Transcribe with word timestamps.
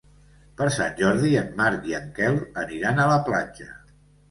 Per 0.61 0.65
Sant 0.77 0.95
Jordi 1.01 1.33
en 1.43 1.51
Marc 1.61 1.85
i 1.91 1.95
en 1.99 2.09
Quel 2.17 2.41
aniran 2.65 3.05
a 3.05 3.09
la 3.15 3.21
platja. 3.31 3.71